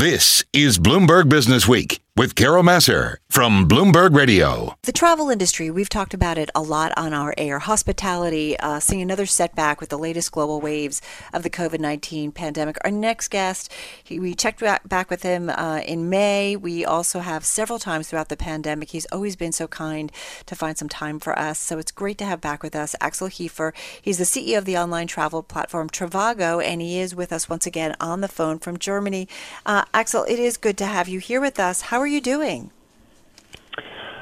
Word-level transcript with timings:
This 0.00 0.46
is 0.54 0.78
Bloomberg 0.78 1.28
Business 1.28 1.68
Week 1.68 2.00
with 2.16 2.34
Carol 2.34 2.62
Massar 2.62 3.16
from 3.28 3.68
Bloomberg 3.68 4.14
Radio. 4.14 4.74
The 4.82 4.92
travel 4.92 5.30
industry, 5.30 5.70
we've 5.70 5.88
talked 5.88 6.12
about 6.12 6.36
it 6.36 6.50
a 6.54 6.60
lot 6.60 6.92
on 6.96 7.14
our 7.14 7.32
air. 7.38 7.60
Hospitality, 7.60 8.58
uh, 8.58 8.80
seeing 8.80 9.00
another 9.00 9.26
setback 9.26 9.80
with 9.80 9.90
the 9.90 9.98
latest 9.98 10.32
global 10.32 10.60
waves 10.60 11.00
of 11.32 11.42
the 11.42 11.50
COVID 11.50 11.78
19 11.78 12.32
pandemic. 12.32 12.76
Our 12.84 12.90
next 12.90 13.28
guest, 13.28 13.72
he, 14.02 14.18
we 14.18 14.34
checked 14.34 14.60
back 14.60 15.10
with 15.10 15.22
him 15.22 15.48
uh, 15.50 15.82
in 15.86 16.10
May. 16.10 16.56
We 16.56 16.84
also 16.84 17.20
have 17.20 17.44
several 17.44 17.78
times 17.78 18.08
throughout 18.08 18.28
the 18.28 18.36
pandemic. 18.36 18.90
He's 18.90 19.06
always 19.06 19.36
been 19.36 19.52
so 19.52 19.68
kind 19.68 20.10
to 20.46 20.56
find 20.56 20.76
some 20.76 20.88
time 20.88 21.20
for 21.20 21.38
us. 21.38 21.58
So 21.58 21.78
it's 21.78 21.92
great 21.92 22.18
to 22.18 22.24
have 22.24 22.40
back 22.40 22.62
with 22.62 22.74
us 22.74 22.96
Axel 23.00 23.28
Hefer. 23.28 23.72
He's 24.02 24.18
the 24.18 24.24
CEO 24.24 24.58
of 24.58 24.64
the 24.64 24.76
online 24.76 25.06
travel 25.06 25.42
platform 25.42 25.88
Trivago, 25.88 26.62
and 26.62 26.82
he 26.82 26.98
is 26.98 27.14
with 27.14 27.32
us 27.32 27.48
once 27.48 27.66
again 27.66 27.94
on 28.00 28.20
the 28.20 28.28
phone 28.28 28.58
from 28.58 28.78
Germany. 28.78 29.28
Uh, 29.64 29.84
Axel, 29.94 30.24
it 30.24 30.38
is 30.38 30.56
good 30.56 30.76
to 30.78 30.86
have 30.86 31.08
you 31.08 31.20
here 31.20 31.40
with 31.40 31.60
us. 31.60 31.82
How 31.82 31.99
are 32.00 32.06
you 32.06 32.20
doing? 32.20 32.70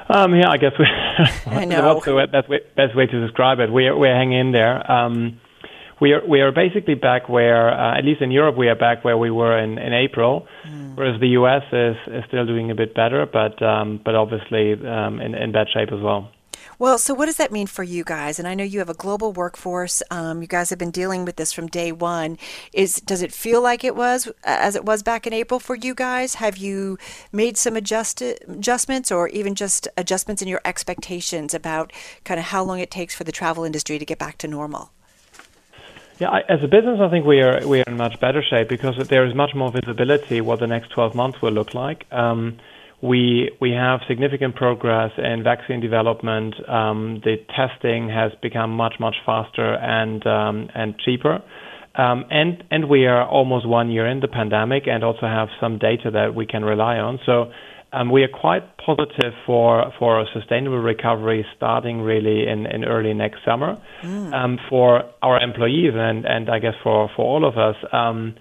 Um, 0.09 0.33
yeah, 0.35 0.49
I 0.49 0.57
guess 0.57 0.71
we. 0.77 0.85
I 1.51 1.65
know. 1.65 1.93
What's 1.95 2.05
the 2.05 2.27
best 2.31 2.49
way, 2.49 2.59
best 2.75 2.95
way 2.95 3.05
to 3.05 3.21
describe 3.27 3.59
it? 3.59 3.71
We're 3.71 3.95
we're 3.97 4.15
hanging 4.15 4.39
in 4.39 4.51
there. 4.51 4.91
Um, 4.91 5.39
we 6.01 6.13
are 6.13 6.25
we 6.25 6.41
are 6.41 6.51
basically 6.51 6.95
back 6.95 7.29
where, 7.29 7.69
uh, 7.69 7.97
at 7.97 8.05
least 8.05 8.21
in 8.21 8.31
Europe, 8.31 8.57
we 8.57 8.69
are 8.69 8.75
back 8.75 9.03
where 9.03 9.17
we 9.17 9.29
were 9.29 9.57
in 9.59 9.77
in 9.77 9.93
April, 9.93 10.47
mm. 10.67 10.95
whereas 10.95 11.19
the 11.19 11.27
U.S. 11.39 11.63
is 11.71 11.95
is 12.07 12.23
still 12.27 12.45
doing 12.45 12.71
a 12.71 12.75
bit 12.75 12.95
better, 12.95 13.25
but 13.31 13.61
um, 13.61 13.99
but 14.03 14.15
obviously 14.15 14.73
um, 14.73 15.19
in 15.21 15.35
in 15.35 15.51
bad 15.51 15.67
shape 15.73 15.89
as 15.91 16.01
well. 16.01 16.31
Well, 16.79 16.97
so 16.97 17.13
what 17.13 17.25
does 17.25 17.35
that 17.35 17.51
mean 17.51 17.67
for 17.67 17.83
you 17.83 18.05
guys? 18.05 18.39
And 18.39 18.47
I 18.47 18.53
know 18.53 18.63
you 18.63 18.79
have 18.79 18.89
a 18.89 18.93
global 18.93 19.33
workforce. 19.33 20.01
Um, 20.09 20.41
you 20.41 20.47
guys 20.47 20.69
have 20.69 20.79
been 20.79 20.91
dealing 20.91 21.25
with 21.25 21.35
this 21.35 21.51
from 21.51 21.67
day 21.67 21.91
one. 21.91 22.37
Is 22.71 23.01
does 23.01 23.21
it 23.21 23.33
feel 23.33 23.61
like 23.61 23.83
it 23.83 23.97
was 23.97 24.31
as 24.45 24.77
it 24.77 24.85
was 24.85 25.03
back 25.03 25.27
in 25.27 25.33
April 25.33 25.59
for 25.59 25.75
you 25.75 25.93
guys? 25.93 26.35
Have 26.35 26.55
you 26.55 26.97
made 27.33 27.57
some 27.57 27.75
adjust, 27.75 28.21
adjustments, 28.21 29.11
or 29.11 29.27
even 29.27 29.55
just 29.55 29.89
adjustments 29.97 30.41
in 30.41 30.47
your 30.47 30.61
expectations 30.63 31.53
about 31.53 31.91
kind 32.23 32.39
of 32.39 32.45
how 32.45 32.63
long 32.63 32.79
it 32.79 32.89
takes 32.89 33.13
for 33.13 33.25
the 33.25 33.33
travel 33.33 33.65
industry 33.65 33.99
to 33.99 34.05
get 34.05 34.17
back 34.17 34.37
to 34.37 34.47
normal? 34.47 34.91
Yeah, 36.17 36.29
I, 36.29 36.39
as 36.47 36.63
a 36.63 36.67
business, 36.69 37.01
I 37.01 37.09
think 37.09 37.25
we 37.25 37.41
are 37.41 37.67
we 37.67 37.81
are 37.81 37.85
in 37.87 37.97
much 37.97 38.21
better 38.21 38.41
shape 38.41 38.69
because 38.69 38.95
there 39.09 39.25
is 39.25 39.35
much 39.35 39.53
more 39.53 39.69
visibility 39.69 40.39
what 40.39 40.61
the 40.61 40.67
next 40.67 40.91
12 40.91 41.13
months 41.13 41.41
will 41.41 41.51
look 41.51 41.73
like. 41.73 42.05
Um, 42.09 42.57
we 43.01 43.51
we 43.61 43.71
have 43.71 44.01
significant 44.07 44.55
progress 44.55 45.11
in 45.17 45.43
vaccine 45.43 45.79
development. 45.79 46.55
Um, 46.67 47.21
the 47.23 47.37
testing 47.55 48.09
has 48.09 48.31
become 48.41 48.71
much 48.71 48.95
much 48.99 49.15
faster 49.25 49.73
and 49.73 50.25
um, 50.27 50.69
and 50.75 50.95
cheaper. 50.99 51.41
Um, 51.95 52.25
and 52.29 52.63
and 52.71 52.89
we 52.89 53.07
are 53.07 53.27
almost 53.27 53.67
one 53.67 53.89
year 53.89 54.07
in 54.07 54.19
the 54.19 54.27
pandemic, 54.27 54.83
and 54.87 55.03
also 55.03 55.25
have 55.27 55.47
some 55.59 55.77
data 55.79 56.11
that 56.11 56.35
we 56.35 56.45
can 56.45 56.63
rely 56.63 56.97
on. 56.97 57.19
So 57.25 57.51
um, 57.91 58.11
we 58.11 58.23
are 58.23 58.27
quite 58.27 58.77
positive 58.77 59.33
for 59.45 59.91
for 59.97 60.21
a 60.21 60.25
sustainable 60.33 60.79
recovery 60.79 61.45
starting 61.55 62.01
really 62.01 62.47
in, 62.47 62.65
in 62.67 62.83
early 62.83 63.13
next 63.13 63.39
summer. 63.45 63.77
Mm. 64.03 64.33
Um, 64.33 64.59
for 64.69 65.03
our 65.21 65.41
employees 65.41 65.93
and 65.95 66.25
and 66.25 66.49
I 66.49 66.59
guess 66.59 66.75
for 66.83 67.09
for 67.15 67.25
all 67.25 67.47
of 67.47 67.57
us. 67.57 67.75
Um, 67.91 68.35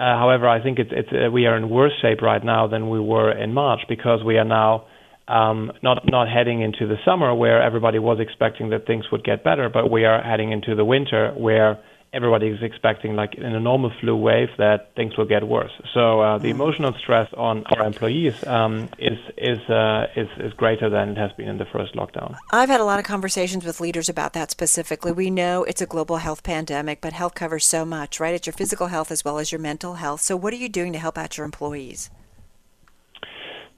however, 0.00 0.48
I 0.48 0.62
think 0.62 0.78
it's, 0.78 0.90
it's 0.92 1.08
uh, 1.12 1.30
we 1.30 1.46
are 1.46 1.56
in 1.56 1.68
worse 1.68 1.92
shape 2.00 2.22
right 2.22 2.42
now 2.44 2.66
than 2.66 2.88
we 2.88 3.00
were 3.00 3.30
in 3.30 3.52
March 3.52 3.80
because 3.88 4.24
we 4.24 4.38
are 4.38 4.44
now 4.44 4.86
um, 5.28 5.70
not 5.82 6.02
not 6.06 6.28
heading 6.28 6.62
into 6.62 6.88
the 6.88 6.96
summer 7.04 7.34
where 7.34 7.62
everybody 7.62 7.98
was 7.98 8.18
expecting 8.20 8.70
that 8.70 8.86
things 8.86 9.04
would 9.12 9.24
get 9.24 9.44
better, 9.44 9.68
but 9.68 9.90
we 9.90 10.04
are 10.04 10.22
heading 10.22 10.52
into 10.52 10.74
the 10.74 10.84
winter 10.84 11.32
where 11.36 11.78
everybody 12.12 12.48
is 12.48 12.62
expecting, 12.62 13.14
like 13.14 13.34
in 13.34 13.54
a 13.54 13.60
normal 13.60 13.92
flu 14.00 14.16
wave, 14.16 14.48
that 14.58 14.94
things 14.96 15.16
will 15.16 15.26
get 15.26 15.46
worse. 15.46 15.72
So 15.94 16.20
uh, 16.20 16.38
the 16.38 16.48
mm. 16.48 16.52
emotional 16.52 16.92
stress 16.94 17.32
on 17.36 17.64
our 17.66 17.86
employees 17.86 18.46
um, 18.46 18.88
is 18.98 19.18
is, 19.36 19.58
uh, 19.68 20.06
is 20.16 20.28
is 20.38 20.52
greater 20.54 20.90
than 20.90 21.10
it 21.10 21.18
has 21.18 21.32
been 21.32 21.48
in 21.48 21.58
the 21.58 21.66
first 21.66 21.94
lockdown. 21.94 22.36
I've 22.50 22.68
had 22.68 22.80
a 22.80 22.84
lot 22.84 22.98
of 22.98 23.04
conversations 23.04 23.64
with 23.64 23.80
leaders 23.80 24.08
about 24.08 24.32
that 24.34 24.50
specifically. 24.50 25.12
We 25.12 25.30
know 25.30 25.64
it's 25.64 25.80
a 25.80 25.86
global 25.86 26.18
health 26.18 26.42
pandemic, 26.42 27.00
but 27.00 27.12
health 27.12 27.34
covers 27.34 27.66
so 27.66 27.84
much, 27.84 28.20
right? 28.20 28.34
It's 28.34 28.46
your 28.46 28.54
physical 28.54 28.88
health 28.88 29.10
as 29.10 29.24
well 29.24 29.38
as 29.38 29.52
your 29.52 29.60
mental 29.60 29.94
health. 29.94 30.20
So 30.20 30.36
what 30.36 30.52
are 30.52 30.56
you 30.56 30.68
doing 30.68 30.92
to 30.92 30.98
help 30.98 31.16
out 31.16 31.36
your 31.36 31.44
employees? 31.44 32.10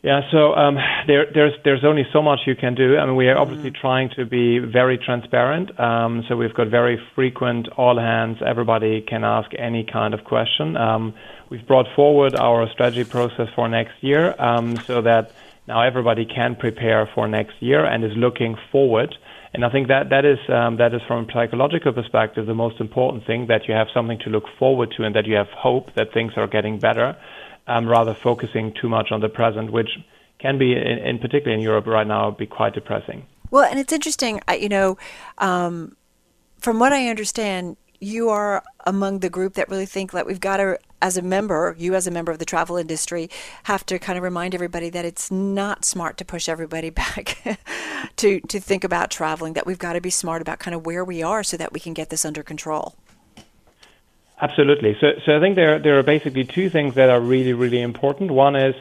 Yeah, 0.03 0.23
so 0.33 0.53
um, 0.55 0.79
there, 1.07 1.27
there's 1.33 1.53
there's 1.65 1.85
only 1.85 2.03
so 2.13 2.23
much 2.23 2.41
you 2.45 2.57
can 2.57 2.75
do. 2.75 2.99
I 2.99 3.07
mean, 3.07 3.15
we 3.15 3.29
are 3.29 3.39
obviously 3.39 3.71
mm. 3.71 3.81
trying 3.81 4.11
to 4.17 4.27
be 4.27 4.59
very 4.59 4.99
transparent. 4.99 5.79
Um, 5.79 6.25
so 6.29 6.37
we've 6.37 6.55
got 6.55 6.67
very 6.67 7.01
frequent 7.15 7.69
all 7.77 7.97
hands. 8.01 8.39
Everybody 8.45 9.01
can 9.03 9.23
ask 9.23 9.51
any 9.57 9.85
kind 9.85 10.13
of 10.13 10.25
question. 10.25 10.77
Um, 10.77 11.15
we've 11.51 11.65
brought 11.65 11.87
forward 11.95 12.35
our 12.35 12.69
strategy 12.73 13.05
process 13.05 13.47
for 13.55 13.69
next 13.69 13.93
year, 14.01 14.35
um, 14.43 14.77
so 14.77 15.03
that 15.03 15.31
now 15.69 15.83
everybody 15.83 16.25
can 16.25 16.57
prepare 16.57 17.09
for 17.15 17.29
next 17.29 17.63
year 17.63 17.85
and 17.85 18.03
is 18.03 18.17
looking 18.17 18.57
forward. 18.73 19.15
And 19.55 19.65
I 19.65 19.71
think 19.71 19.87
that 19.87 20.11
that 20.11 20.25
is 20.25 20.39
um, 20.49 20.79
that 20.79 20.95
is 20.95 21.03
from 21.07 21.29
a 21.29 21.33
psychological 21.33 21.93
perspective 21.93 22.47
the 22.47 22.55
most 22.55 22.81
important 22.81 23.25
thing 23.25 23.47
that 23.47 23.69
you 23.69 23.75
have 23.75 23.87
something 23.95 24.19
to 24.25 24.31
look 24.31 24.45
forward 24.59 24.93
to 24.97 25.05
and 25.05 25.15
that 25.15 25.27
you 25.27 25.37
have 25.37 25.51
hope 25.57 25.95
that 25.95 26.13
things 26.13 26.33
are 26.37 26.49
getting 26.49 26.81
better 26.81 27.17
um, 27.67 27.89
rather 27.89 28.15
focusing 28.15 28.75
too 28.81 28.89
much 28.89 29.13
on 29.13 29.21
the 29.21 29.29
present, 29.29 29.73
which 29.73 29.91
can 30.39 30.59
be, 30.59 30.73
in, 30.73 30.99
in 30.99 31.19
particular 31.19 31.55
in 31.55 31.61
Europe 31.61 31.87
right 31.87 32.07
now, 32.07 32.31
be 32.31 32.47
quite 32.47 32.75
depressing. 32.75 33.27
Well, 33.51 33.65
and 33.65 33.79
it's 33.79 33.93
interesting, 33.93 34.41
you 34.59 34.69
know, 34.69 34.99
um, 35.39 35.97
from 36.59 36.79
what 36.79 36.93
I 36.93 37.09
understand, 37.09 37.77
you 38.03 38.31
are 38.31 38.65
among 38.85 39.21
the 39.21 39.31
group 39.31 39.55
that 39.55 39.69
really 39.69 39.87
think 39.87 40.11
that 40.11 40.27
we've 40.27 40.41
got 40.41 40.57
to, 40.57 40.77
as 41.01 41.17
a 41.17 41.23
member, 41.23 41.77
you 41.79 41.95
as 41.95 42.07
a 42.07 42.11
member 42.11 42.33
of 42.33 42.41
the 42.41 42.45
travel 42.45 42.77
industry, 42.77 43.31
have 43.65 43.87
to 43.87 43.99
kind 43.99 44.17
of 44.17 44.25
remind 44.25 44.55
everybody 44.55 44.91
that 44.91 45.05
it's 45.05 45.31
not 45.31 45.85
smart 45.85 46.17
to 46.17 46.25
push 46.25 46.49
everybody 46.49 46.91
back 47.03 47.39
to 48.17 48.41
to 48.41 48.59
think 48.59 48.83
about 48.83 49.11
traveling. 49.11 49.53
That 49.53 49.67
we've 49.67 49.79
got 49.79 49.93
to 49.93 50.01
be 50.01 50.11
smart 50.11 50.43
about 50.43 50.59
kind 50.59 50.75
of 50.75 50.85
where 50.85 51.05
we 51.05 51.23
are 51.23 51.45
so 51.45 51.57
that 51.57 51.73
we 51.73 51.79
can 51.79 51.95
get 51.95 52.11
this 52.11 52.25
under 52.25 52.43
control. 52.43 52.97
Absolutely. 54.43 54.97
So, 55.01 55.07
so 55.25 55.37
I 55.37 55.41
think 55.41 55.55
there 55.55 55.79
there 55.79 55.99
are 56.01 56.03
basically 56.03 56.45
two 56.45 56.69
things 56.69 56.97
that 56.97 57.09
are 57.09 57.21
really 57.21 57.53
really 57.53 57.81
important. 57.81 58.33
One 58.33 58.57
is 58.57 58.75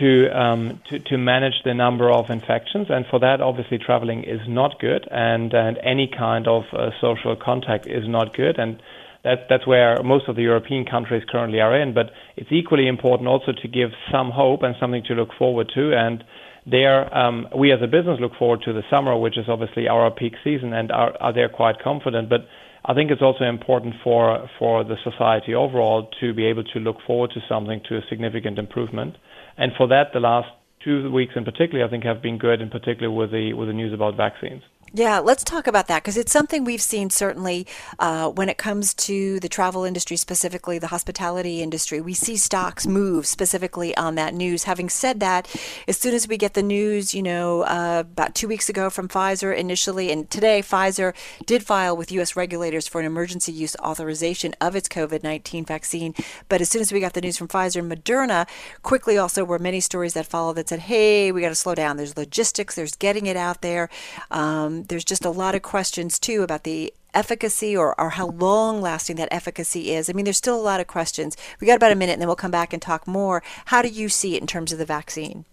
to 0.00 0.28
um, 0.28 0.80
to, 0.88 0.98
to 0.98 1.18
manage 1.18 1.62
the 1.66 1.74
number 1.74 2.10
of 2.10 2.30
infections, 2.30 2.86
and 2.88 3.04
for 3.10 3.20
that, 3.20 3.42
obviously, 3.42 3.76
traveling 3.76 4.24
is 4.24 4.40
not 4.48 4.80
good, 4.80 5.06
and 5.10 5.52
and 5.52 5.78
any 5.82 6.08
kind 6.08 6.48
of 6.48 6.64
uh, 6.72 6.92
social 6.98 7.36
contact 7.36 7.86
is 7.86 8.08
not 8.08 8.34
good, 8.34 8.58
and 8.58 8.82
that 9.22 9.46
that's 9.50 9.66
where 9.66 10.02
most 10.02 10.28
of 10.28 10.36
the 10.36 10.42
European 10.42 10.86
countries 10.86 11.24
currently 11.28 11.60
are 11.60 11.78
in. 11.78 11.92
But 11.92 12.10
it's 12.38 12.50
equally 12.50 12.88
important 12.88 13.28
also 13.28 13.52
to 13.52 13.68
give 13.68 13.90
some 14.10 14.30
hope 14.30 14.62
and 14.62 14.74
something 14.80 15.04
to 15.08 15.14
look 15.14 15.34
forward 15.38 15.70
to, 15.74 15.92
and 15.94 16.24
there 16.64 17.14
um, 17.14 17.48
we 17.54 17.70
as 17.70 17.82
a 17.82 17.86
business 17.86 18.18
look 18.18 18.34
forward 18.38 18.62
to 18.62 18.72
the 18.72 18.82
summer, 18.90 19.14
which 19.14 19.36
is 19.36 19.44
obviously 19.46 19.88
our 19.88 20.10
peak 20.10 20.32
season, 20.42 20.72
and 20.72 20.90
are, 20.90 21.14
are 21.20 21.34
there 21.34 21.50
quite 21.50 21.80
confident, 21.80 22.30
but 22.30 22.48
I 22.88 22.94
think 22.94 23.10
it's 23.10 23.22
also 23.22 23.44
important 23.44 23.94
for 24.04 24.48
for 24.58 24.84
the 24.84 24.96
society 25.02 25.54
overall 25.54 26.08
to 26.20 26.32
be 26.32 26.46
able 26.46 26.62
to 26.64 26.78
look 26.78 26.96
forward 27.06 27.30
to 27.34 27.40
something 27.48 27.80
to 27.88 27.96
a 27.96 28.00
significant 28.08 28.58
improvement. 28.58 29.16
And 29.58 29.72
for 29.76 29.88
that, 29.88 30.12
the 30.12 30.20
last 30.20 30.48
two 30.84 31.10
weeks 31.10 31.32
in 31.34 31.44
particular, 31.44 31.84
I 31.84 31.90
think 31.90 32.04
have 32.04 32.22
been 32.22 32.38
good, 32.38 32.60
in 32.60 32.70
particular 32.70 33.10
with 33.10 33.32
the 33.32 33.54
with 33.54 33.68
the 33.68 33.74
news 33.74 33.92
about 33.92 34.16
vaccines. 34.16 34.62
Yeah, 34.92 35.18
let's 35.18 35.42
talk 35.44 35.66
about 35.66 35.88
that 35.88 36.02
because 36.02 36.16
it's 36.16 36.32
something 36.32 36.64
we've 36.64 36.80
seen 36.80 37.10
certainly 37.10 37.66
uh, 37.98 38.30
when 38.30 38.48
it 38.48 38.56
comes 38.56 38.94
to 38.94 39.40
the 39.40 39.48
travel 39.48 39.84
industry, 39.84 40.16
specifically 40.16 40.78
the 40.78 40.86
hospitality 40.86 41.60
industry. 41.60 42.00
We 42.00 42.14
see 42.14 42.36
stocks 42.36 42.86
move 42.86 43.26
specifically 43.26 43.96
on 43.96 44.14
that 44.14 44.32
news. 44.32 44.64
Having 44.64 44.90
said 44.90 45.20
that, 45.20 45.54
as 45.88 45.98
soon 45.98 46.14
as 46.14 46.28
we 46.28 46.36
get 46.36 46.54
the 46.54 46.62
news, 46.62 47.14
you 47.14 47.22
know, 47.22 47.62
uh, 47.62 48.04
about 48.06 48.34
two 48.34 48.48
weeks 48.48 48.68
ago 48.68 48.88
from 48.88 49.08
Pfizer 49.08 49.54
initially, 49.54 50.10
and 50.10 50.30
today 50.30 50.62
Pfizer 50.62 51.14
did 51.44 51.64
file 51.64 51.96
with 51.96 52.12
U.S. 52.12 52.36
regulators 52.36 52.86
for 52.86 53.00
an 53.00 53.06
emergency 53.06 53.52
use 53.52 53.76
authorization 53.80 54.54
of 54.60 54.76
its 54.76 54.88
COVID 54.88 55.22
19 55.22 55.64
vaccine. 55.64 56.14
But 56.48 56.60
as 56.60 56.70
soon 56.70 56.80
as 56.80 56.92
we 56.92 57.00
got 57.00 57.12
the 57.12 57.20
news 57.20 57.36
from 57.36 57.48
Pfizer 57.48 57.80
and 57.80 57.90
Moderna, 57.90 58.48
quickly 58.82 59.18
also 59.18 59.44
were 59.44 59.58
many 59.58 59.80
stories 59.80 60.14
that 60.14 60.26
followed 60.26 60.54
that 60.54 60.68
said, 60.68 60.80
hey, 60.80 61.32
we 61.32 61.40
got 61.40 61.48
to 61.48 61.54
slow 61.54 61.74
down. 61.74 61.96
There's 61.96 62.16
logistics, 62.16 62.76
there's 62.76 62.94
getting 62.94 63.26
it 63.26 63.36
out 63.36 63.62
there. 63.62 63.90
Um, 64.30 64.75
there's 64.84 65.04
just 65.04 65.24
a 65.24 65.30
lot 65.30 65.54
of 65.54 65.62
questions 65.62 66.18
too 66.18 66.42
about 66.42 66.64
the 66.64 66.92
efficacy 67.14 67.76
or, 67.76 67.98
or 68.00 68.10
how 68.10 68.28
long 68.28 68.80
lasting 68.80 69.16
that 69.16 69.28
efficacy 69.30 69.92
is. 69.92 70.08
I 70.08 70.12
mean, 70.12 70.24
there's 70.24 70.36
still 70.36 70.58
a 70.58 70.60
lot 70.60 70.80
of 70.80 70.86
questions. 70.86 71.36
We 71.60 71.66
got 71.66 71.76
about 71.76 71.92
a 71.92 71.96
minute 71.96 72.12
and 72.14 72.22
then 72.22 72.28
we'll 72.28 72.36
come 72.36 72.50
back 72.50 72.72
and 72.72 72.82
talk 72.82 73.06
more. 73.06 73.42
How 73.66 73.82
do 73.82 73.88
you 73.88 74.08
see 74.08 74.36
it 74.36 74.40
in 74.40 74.46
terms 74.46 74.72
of 74.72 74.78
the 74.78 74.84
vaccine? 74.84 75.44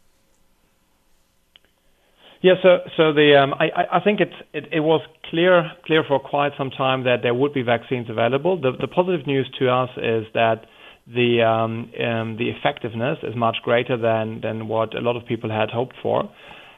Yeah, 2.42 2.56
so 2.62 2.80
so 2.98 3.14
the 3.14 3.42
um, 3.42 3.54
I 3.54 3.98
I 3.98 4.00
think 4.02 4.20
it's 4.20 4.36
it, 4.52 4.66
it 4.74 4.82
was 4.82 5.00
clear 5.30 5.72
clear 5.86 6.04
for 6.06 6.20
quite 6.20 6.52
some 6.58 6.72
time 6.72 7.06
that 7.06 7.20
there 7.24 7.34
would 7.34 7.54
be 7.54 7.62
vaccines 7.62 8.10
available. 8.10 8.60
The 8.60 8.74
the 8.74 8.88
positive 8.90 9.26
news 9.26 9.50
to 9.60 9.70
us 9.70 9.90
is 9.96 10.26
that 10.34 10.66
the 11.08 11.42
um, 11.42 11.90
um, 12.04 12.36
the 12.36 12.50
effectiveness 12.50 13.20
is 13.24 13.34
much 13.34 13.58
greater 13.64 13.96
than 13.96 14.42
than 14.42 14.68
what 14.68 14.94
a 14.94 15.00
lot 15.00 15.16
of 15.16 15.26
people 15.26 15.50
had 15.50 15.70
hoped 15.70 15.96
for. 16.02 16.30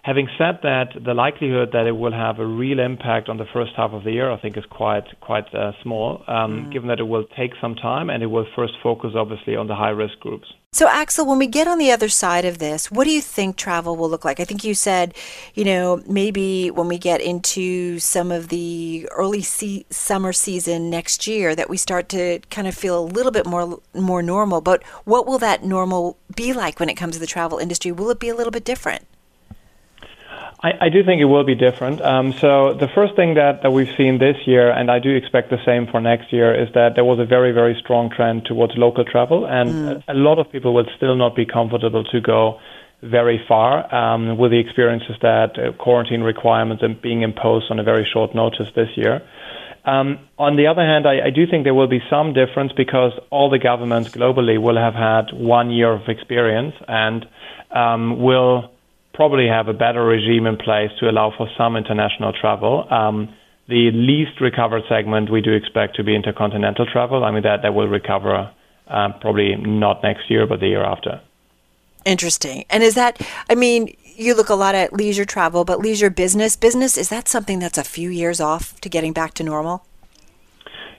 Having 0.05 0.29
said 0.37 0.59
that, 0.61 0.89
the 1.03 1.15
likelihood 1.15 1.69
that 1.73 1.87
it 1.87 1.93
will 1.93 2.11
have 2.11 2.37
a 2.37 2.45
real 2.45 2.79
impact 2.79 3.27
on 3.27 3.37
the 3.37 3.45
first 3.51 3.71
half 3.75 3.89
of 3.91 4.03
the 4.03 4.11
year, 4.11 4.29
I 4.29 4.37
think, 4.39 4.55
is 4.55 4.63
quite 4.69 5.05
quite 5.19 5.51
uh, 5.51 5.71
small, 5.81 6.23
um, 6.27 6.67
mm. 6.67 6.71
given 6.71 6.89
that 6.89 6.99
it 6.99 7.07
will 7.07 7.25
take 7.35 7.53
some 7.59 7.73
time 7.73 8.11
and 8.11 8.21
it 8.21 8.27
will 8.27 8.45
first 8.55 8.73
focus, 8.83 9.13
obviously, 9.15 9.55
on 9.55 9.65
the 9.65 9.73
high 9.73 9.89
risk 9.89 10.19
groups. 10.19 10.47
So, 10.73 10.87
Axel, 10.87 11.25
when 11.25 11.39
we 11.39 11.47
get 11.47 11.67
on 11.67 11.79
the 11.79 11.91
other 11.91 12.07
side 12.07 12.45
of 12.45 12.59
this, 12.59 12.91
what 12.91 13.05
do 13.05 13.09
you 13.09 13.21
think 13.21 13.55
travel 13.55 13.97
will 13.97 14.07
look 14.07 14.23
like? 14.23 14.39
I 14.39 14.45
think 14.45 14.63
you 14.63 14.75
said, 14.75 15.15
you 15.55 15.65
know, 15.65 16.03
maybe 16.07 16.69
when 16.69 16.87
we 16.87 16.99
get 16.99 17.19
into 17.19 17.97
some 17.97 18.31
of 18.31 18.49
the 18.49 19.09
early 19.11 19.41
se- 19.41 19.87
summer 19.89 20.33
season 20.33 20.91
next 20.91 21.25
year, 21.25 21.55
that 21.55 21.67
we 21.67 21.77
start 21.77 22.09
to 22.09 22.41
kind 22.51 22.67
of 22.67 22.75
feel 22.75 22.99
a 22.99 23.07
little 23.17 23.31
bit 23.31 23.47
more 23.47 23.79
more 23.95 24.21
normal. 24.21 24.61
But 24.61 24.83
what 25.05 25.25
will 25.25 25.39
that 25.39 25.63
normal 25.63 26.19
be 26.35 26.53
like 26.53 26.79
when 26.79 26.89
it 26.89 26.95
comes 26.95 27.15
to 27.15 27.19
the 27.19 27.25
travel 27.25 27.57
industry? 27.57 27.91
Will 27.91 28.11
it 28.11 28.19
be 28.19 28.29
a 28.29 28.35
little 28.35 28.51
bit 28.51 28.65
different? 28.65 29.07
I, 30.65 30.87
I 30.87 30.89
do 30.89 31.03
think 31.03 31.21
it 31.21 31.25
will 31.25 31.43
be 31.43 31.53
different. 31.53 32.01
Um, 32.01 32.33
so 32.33 32.73
the 32.73 32.87
first 32.87 33.15
thing 33.15 33.35
that, 33.35 33.61
that 33.61 33.71
we've 33.71 33.93
seen 33.95 34.17
this 34.17 34.37
year, 34.47 34.71
and 34.71 34.89
I 34.89 34.97
do 34.97 35.15
expect 35.15 35.51
the 35.51 35.63
same 35.63 35.85
for 35.85 36.01
next 36.01 36.33
year, 36.33 36.55
is 36.59 36.73
that 36.73 36.95
there 36.95 37.05
was 37.05 37.19
a 37.19 37.25
very, 37.25 37.51
very 37.51 37.77
strong 37.79 38.09
trend 38.09 38.45
towards 38.45 38.73
local 38.75 39.05
travel, 39.05 39.45
and 39.45 39.69
mm. 39.69 40.03
a, 40.07 40.13
a, 40.13 40.15
lot 40.15 40.39
of 40.39 40.51
people 40.51 40.73
will 40.73 40.87
still 40.97 41.15
not 41.15 41.35
be 41.35 41.45
comfortable 41.45 42.03
to 42.05 42.19
go 42.19 42.59
very 43.03 43.39
far 43.47 43.93
um, 43.93 44.39
with 44.39 44.49
the 44.49 44.59
experiences 44.59 45.15
that 45.21 45.59
uh, 45.59 45.71
quarantine 45.73 46.21
requirements 46.21 46.81
and 46.81 46.99
being 46.99 47.21
imposed 47.21 47.69
on 47.69 47.77
a 47.77 47.83
very 47.83 48.07
short 48.11 48.33
notice 48.33 48.67
this 48.75 48.89
year. 48.95 49.21
Um, 49.85 50.17
on 50.39 50.55
the 50.55 50.65
other 50.65 50.81
hand, 50.81 51.05
I, 51.05 51.27
I, 51.27 51.29
do 51.29 51.45
think 51.45 51.63
there 51.63 51.75
will 51.75 51.87
be 51.87 52.01
some 52.09 52.33
difference 52.33 52.71
because 52.75 53.11
all 53.29 53.51
the 53.51 53.59
governments 53.59 54.09
globally 54.09 54.59
will 54.59 54.77
have 54.77 54.95
had 54.95 55.25
one 55.31 55.69
year 55.69 55.91
of 55.93 56.09
experience 56.09 56.73
and 56.87 57.27
um, 57.69 58.19
will 58.19 58.71
probably 59.15 59.47
have 59.47 59.67
a 59.67 59.73
better 59.73 60.05
regime 60.05 60.45
in 60.45 60.57
place 60.57 60.91
to 60.99 61.09
allow 61.09 61.31
for 61.35 61.47
some 61.57 61.75
international 61.75 62.33
travel. 62.33 62.85
Um, 62.91 63.33
the 63.67 63.89
least 63.91 64.39
recovered 64.41 64.83
segment 64.87 65.31
we 65.31 65.41
do 65.41 65.53
expect 65.53 65.95
to 65.95 66.03
be 66.03 66.15
intercontinental 66.15 66.85
travel. 66.85 67.23
I 67.23 67.31
mean, 67.31 67.43
that, 67.43 67.61
that 67.63 67.73
will 67.73 67.87
recover 67.87 68.51
uh, 68.87 69.09
probably 69.19 69.55
not 69.55 70.03
next 70.03 70.29
year, 70.29 70.45
but 70.45 70.59
the 70.59 70.67
year 70.67 70.83
after. 70.83 71.21
Interesting. 72.05 72.65
And 72.69 72.83
is 72.83 72.93
that, 72.93 73.19
I 73.49 73.55
mean, 73.55 73.95
you 74.03 74.35
look 74.35 74.49
a 74.49 74.55
lot 74.55 74.75
at 74.75 74.93
leisure 74.93 75.25
travel, 75.25 75.65
but 75.65 75.79
leisure 75.79 76.11
business, 76.11 76.55
business, 76.55 76.97
is 76.97 77.09
that 77.09 77.27
something 77.27 77.59
that's 77.59 77.79
a 77.79 77.83
few 77.83 78.09
years 78.09 78.39
off 78.39 78.79
to 78.81 78.89
getting 78.89 79.11
back 79.11 79.33
to 79.35 79.43
normal? 79.43 79.85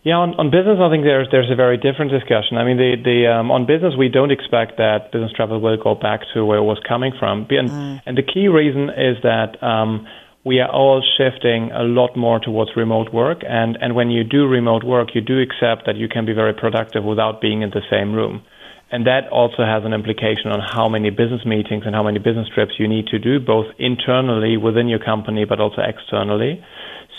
Yeah, 0.06 0.22
on, 0.22 0.38
on 0.38 0.54
business, 0.54 0.78
I 0.78 0.86
think 0.86 1.02
there's 1.02 1.26
there's 1.34 1.50
a 1.50 1.58
very 1.58 1.74
different 1.82 2.14
discussion. 2.14 2.62
I 2.62 2.62
mean, 2.62 2.78
the 2.78 2.94
the 2.94 3.26
um, 3.26 3.50
on 3.50 3.66
business, 3.66 3.98
we 3.98 4.06
don't 4.06 4.30
expect 4.30 4.78
that 4.78 5.10
business 5.10 5.32
travel 5.34 5.58
will 5.58 5.76
go 5.76 5.96
back 5.98 6.22
to 6.30 6.46
where 6.46 6.58
it 6.58 6.62
was 6.62 6.78
coming 6.86 7.10
from, 7.18 7.42
and 7.50 7.68
mm. 7.68 8.00
and 8.06 8.16
the 8.16 8.22
key 8.22 8.46
reason 8.46 8.86
is 8.90 9.18
that. 9.26 9.58
Um, 9.60 10.06
we 10.46 10.60
are 10.60 10.70
all 10.70 11.02
shifting 11.18 11.72
a 11.72 11.82
lot 11.82 12.16
more 12.16 12.38
towards 12.38 12.70
remote 12.76 13.12
work, 13.12 13.42
and, 13.42 13.76
and 13.80 13.96
when 13.96 14.10
you 14.12 14.22
do 14.22 14.46
remote 14.46 14.84
work, 14.84 15.08
you 15.12 15.20
do 15.20 15.42
accept 15.42 15.86
that 15.86 15.96
you 15.96 16.06
can 16.06 16.24
be 16.24 16.32
very 16.32 16.54
productive 16.54 17.02
without 17.02 17.40
being 17.40 17.62
in 17.62 17.70
the 17.70 17.82
same 17.90 18.14
room. 18.14 18.44
And 18.92 19.08
that 19.08 19.26
also 19.32 19.66
has 19.66 19.82
an 19.84 19.92
implication 19.92 20.54
on 20.54 20.60
how 20.62 20.88
many 20.88 21.10
business 21.10 21.44
meetings 21.44 21.82
and 21.84 21.96
how 21.96 22.04
many 22.04 22.20
business 22.20 22.46
trips 22.54 22.74
you 22.78 22.86
need 22.86 23.08
to 23.08 23.18
do, 23.18 23.40
both 23.40 23.66
internally 23.80 24.56
within 24.56 24.86
your 24.86 25.00
company, 25.00 25.44
but 25.44 25.58
also 25.58 25.82
externally. 25.82 26.62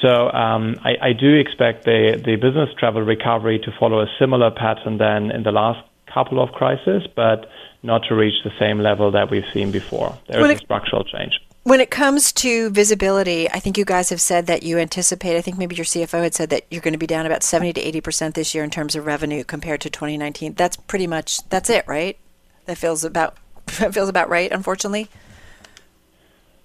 So 0.02 0.30
um, 0.32 0.80
I, 0.84 1.10
I, 1.10 1.14
do 1.14 1.34
expect 1.36 1.86
the, 1.86 2.22
the 2.24 2.36
business 2.36 2.70
travel 2.78 3.02
recovery 3.02 3.58
to 3.60 3.72
follow 3.80 4.02
a 4.02 4.08
similar 4.20 4.52
pattern 4.52 5.00
than 5.00 5.32
in 5.32 5.42
the 5.42 5.52
last 5.52 5.80
couple 6.14 6.42
of 6.42 6.52
crises, 6.52 7.08
but 7.16 7.50
not 7.84 8.04
to 8.10 8.16
reach 8.16 8.44
the 8.44 8.52
same 8.60 8.80
level 8.80 9.12
that 9.12 9.32
we've 9.32 9.46
seen 9.54 9.72
before. 9.72 10.18
There 10.28 10.44
is 10.46 10.60
a 10.60 10.64
structural 10.64 11.04
change. 11.04 11.40
When 11.64 11.82
it 11.82 11.92
comes 11.92 12.32
to 12.34 12.70
visibility, 12.70 13.50
I 13.50 13.60
think 13.60 13.78
you 13.78 13.84
guys 13.84 14.10
have 14.10 14.22
said 14.22 14.48
that 14.48 14.64
you 14.64 14.78
anticipate, 14.78 15.36
I 15.36 15.42
think 15.42 15.58
maybe 15.58 15.76
your 15.76 15.86
CFO 15.86 16.24
had 16.24 16.34
said 16.34 16.50
that 16.52 16.66
you're 16.72 16.82
going 16.82 16.94
to 16.94 16.98
be 16.98 17.08
down 17.08 17.26
about 17.26 17.44
70 17.44 17.74
to 17.74 17.82
80% 18.02 18.36
this 18.36 18.56
year 18.56 18.64
in 18.64 18.70
terms 18.70 18.96
of 18.96 19.06
revenue 19.06 19.44
compared 19.44 19.82
to 19.82 19.90
2019. 19.90 20.54
That's 20.54 20.78
pretty 20.78 21.08
much, 21.08 21.48
that's 21.50 21.70
it, 21.70 21.86
right? 21.86 22.18
That 22.66 22.78
feels 22.78 23.04
about, 23.04 23.36
that 23.80 23.94
feels 23.94 24.08
about 24.08 24.30
right, 24.30 24.50
unfortunately. 24.52 25.10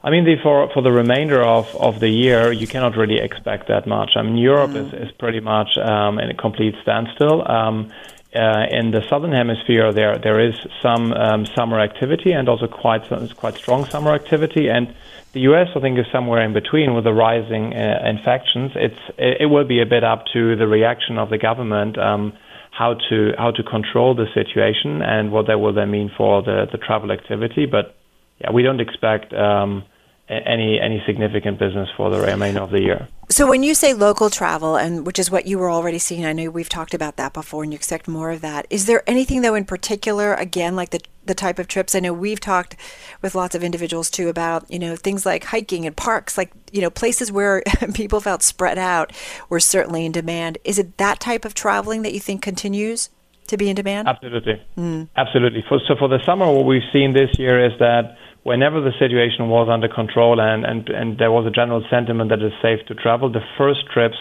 I 0.04 0.10
mean, 0.10 0.24
the, 0.24 0.36
for 0.42 0.68
for 0.74 0.82
the 0.82 0.90
remainder 0.90 1.42
of, 1.42 1.74
of 1.76 2.00
the 2.00 2.08
year, 2.08 2.50
you 2.50 2.66
cannot 2.66 2.96
really 2.96 3.18
expect 3.18 3.68
that 3.68 3.86
much. 3.86 4.12
I 4.16 4.22
mean, 4.22 4.36
Europe 4.36 4.72
mm. 4.72 4.86
is, 4.86 5.08
is 5.08 5.12
pretty 5.12 5.40
much 5.40 5.78
um, 5.78 6.18
in 6.18 6.28
a 6.30 6.34
complete 6.34 6.74
standstill. 6.82 7.48
Um, 7.48 7.92
uh, 8.34 8.66
in 8.70 8.90
the 8.90 9.02
southern 9.08 9.32
hemisphere, 9.32 9.92
there 9.92 10.18
there 10.18 10.40
is 10.40 10.54
some 10.80 11.12
um, 11.12 11.46
summer 11.46 11.78
activity 11.78 12.32
and 12.32 12.48
also 12.48 12.66
quite 12.66 13.04
quite 13.36 13.54
strong 13.54 13.84
summer 13.84 14.12
activity. 14.12 14.68
And 14.68 14.92
the 15.34 15.40
U.S. 15.40 15.68
I 15.76 15.80
think 15.80 15.98
is 15.98 16.06
somewhere 16.10 16.42
in 16.42 16.52
between 16.52 16.94
with 16.94 17.04
the 17.04 17.12
rising 17.12 17.72
uh, 17.72 18.02
infections. 18.04 18.72
It's 18.74 19.02
it, 19.18 19.42
it, 19.42 19.46
will 19.46 19.64
be 19.64 19.80
a 19.82 19.86
bit 19.86 20.02
up 20.02 20.24
to 20.32 20.56
the 20.56 20.66
reaction 20.66 21.16
of 21.18 21.30
the 21.30 21.38
government 21.38 21.96
um, 21.96 22.32
how 22.72 22.94
to 23.08 23.34
how 23.38 23.52
to 23.52 23.62
control 23.62 24.14
the 24.14 24.26
situation 24.34 25.00
and 25.02 25.30
what 25.30 25.46
that 25.46 25.60
will 25.60 25.74
then 25.74 25.92
mean 25.92 26.10
for 26.16 26.42
the 26.42 26.66
the 26.72 26.78
travel 26.78 27.12
activity. 27.12 27.66
But 27.66 27.94
yeah, 28.40 28.50
we 28.50 28.62
don't 28.62 28.80
expect 28.80 29.32
um, 29.34 29.84
any 30.32 30.80
any 30.80 31.02
significant 31.06 31.58
business 31.58 31.88
for 31.96 32.10
the 32.10 32.20
remainder 32.20 32.60
of 32.60 32.70
the 32.70 32.80
year. 32.80 33.08
So 33.28 33.48
when 33.48 33.62
you 33.62 33.74
say 33.74 33.94
local 33.94 34.30
travel, 34.30 34.76
and 34.76 35.06
which 35.06 35.18
is 35.18 35.30
what 35.30 35.46
you 35.46 35.58
were 35.58 35.70
already 35.70 35.98
seeing, 35.98 36.26
I 36.26 36.32
know 36.32 36.50
we've 36.50 36.68
talked 36.68 36.94
about 36.94 37.16
that 37.16 37.32
before, 37.32 37.62
and 37.62 37.72
you 37.72 37.76
expect 37.76 38.06
more 38.06 38.30
of 38.30 38.40
that. 38.42 38.66
Is 38.68 38.86
there 38.86 39.02
anything 39.06 39.42
though 39.42 39.54
in 39.54 39.64
particular, 39.64 40.34
again, 40.34 40.76
like 40.76 40.90
the 40.90 41.00
the 41.24 41.34
type 41.34 41.58
of 41.58 41.68
trips? 41.68 41.94
I 41.94 42.00
know 42.00 42.12
we've 42.12 42.40
talked 42.40 42.76
with 43.22 43.34
lots 43.34 43.54
of 43.54 43.62
individuals 43.62 44.10
too 44.10 44.28
about 44.28 44.70
you 44.70 44.78
know 44.78 44.96
things 44.96 45.24
like 45.24 45.44
hiking 45.44 45.86
and 45.86 45.96
parks, 45.96 46.36
like 46.36 46.52
you 46.72 46.80
know 46.80 46.90
places 46.90 47.30
where 47.30 47.62
people 47.94 48.20
felt 48.20 48.42
spread 48.42 48.78
out 48.78 49.12
were 49.48 49.60
certainly 49.60 50.04
in 50.04 50.12
demand. 50.12 50.58
Is 50.64 50.78
it 50.78 50.98
that 50.98 51.20
type 51.20 51.44
of 51.44 51.54
traveling 51.54 52.02
that 52.02 52.12
you 52.12 52.20
think 52.20 52.42
continues? 52.42 53.10
To 53.48 53.56
be 53.56 53.68
in 53.68 53.74
demand? 53.74 54.06
Absolutely. 54.06 54.62
Mm. 54.78 55.08
Absolutely. 55.16 55.64
For, 55.68 55.80
so, 55.86 55.96
for 55.98 56.08
the 56.08 56.24
summer, 56.24 56.50
what 56.50 56.64
we've 56.64 56.88
seen 56.92 57.12
this 57.12 57.28
year 57.38 57.66
is 57.66 57.72
that 57.80 58.16
whenever 58.42 58.80
the 58.80 58.92
situation 58.98 59.48
was 59.48 59.68
under 59.70 59.88
control 59.88 60.40
and, 60.40 60.64
and, 60.64 60.88
and 60.88 61.18
there 61.18 61.30
was 61.30 61.46
a 61.46 61.50
general 61.50 61.84
sentiment 61.90 62.30
that 62.30 62.40
it's 62.42 62.54
safe 62.60 62.84
to 62.88 62.94
travel, 62.94 63.30
the 63.30 63.44
first 63.56 63.80
trips 63.92 64.16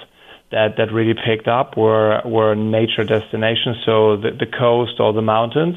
that, 0.51 0.77
that 0.77 0.91
really 0.91 1.15
picked 1.15 1.47
up 1.47 1.77
were, 1.77 2.21
were 2.25 2.56
nature 2.56 3.03
destinations, 3.03 3.77
so 3.85 4.18
the, 4.18 4.31
the 4.38 4.45
coast 4.45 5.00
or 5.00 5.13
the 5.13 5.21
mountains, 5.21 5.75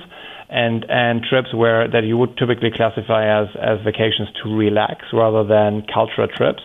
and, 0.50 0.84
and 0.88 1.22
trips 1.22 1.54
where 1.54 1.88
that 1.88 2.04
you 2.04 2.18
would 2.18 2.36
typically 2.36 2.70
classify 2.70 3.24
as, 3.24 3.48
as 3.60 3.78
vacations 3.84 4.28
to 4.42 4.54
relax 4.54 5.06
rather 5.12 5.44
than 5.44 5.86
cultural 5.92 6.28
trips. 6.28 6.62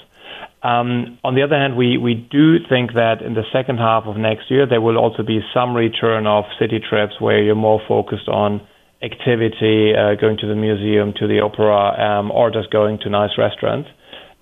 Um, 0.62 1.18
on 1.24 1.36
the 1.36 1.44
other 1.44 1.56
hand, 1.56 1.78
we, 1.78 1.98
we 1.98 2.14
do 2.16 2.58
think 2.68 2.94
that 2.94 3.22
in 3.22 3.34
the 3.34 3.46
second 3.54 3.78
half 3.78 4.04
of 4.06 4.18
next 4.18 4.52
year, 4.52 4.68
there 4.68 4.82
will 4.82 4.98
also 4.98 5.24
be 5.24 5.40
some 5.54 5.74
return 5.74 6.28
of 6.28 6.44
city 6.60 6.80
trips 6.80 7.14
where 7.20 7.42
you're 7.42 7.56
more 7.56 7.80
focused 7.88 8.28
on 8.28 8.60
activity, 9.02 9.94
uh, 9.96 10.16
going 10.16 10.38
to 10.38 10.48
the 10.48 10.56
museum, 10.56 11.14
to 11.14 11.28
the 11.28 11.40
opera, 11.40 12.20
um, 12.20 12.32
or 12.32 12.52
just 12.52 12.70
going 12.72 13.00
to 13.00 13.10
nice 13.10 13.38
restaurants. 13.38 13.90